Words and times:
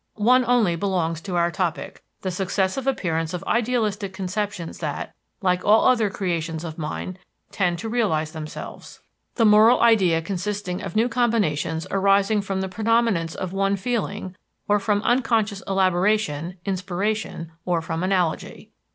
One 0.15 0.43
only 0.45 0.75
belongs 0.75 1.21
to 1.21 1.35
our 1.35 1.51
topic 1.51 2.03
the 2.21 2.31
successive 2.31 2.87
appearance 2.87 3.35
of 3.35 3.43
idealistic 3.43 4.15
conceptions 4.15 4.79
that, 4.79 5.13
like 5.43 5.63
all 5.63 5.85
other 5.85 6.09
creations 6.09 6.63
of 6.63 6.79
mind, 6.79 7.19
tend 7.51 7.77
to 7.77 7.87
realize 7.87 8.31
themselves, 8.31 9.01
the 9.35 9.45
moral 9.45 9.79
ideal 9.79 10.19
consisting 10.23 10.81
of 10.81 10.95
new 10.95 11.07
combinations 11.07 11.85
arising 11.91 12.41
from 12.41 12.61
the 12.61 12.67
predominance 12.67 13.35
of 13.35 13.53
one 13.53 13.75
feeling, 13.75 14.35
or 14.67 14.79
from 14.79 15.01
an 15.03 15.03
unconscious 15.03 15.61
elaboration 15.67 16.57
(inspiration), 16.65 17.51
or 17.63 17.79
from 17.79 18.01
analogy. 18.01 18.71